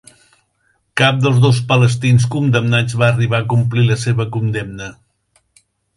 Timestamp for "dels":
1.25-1.41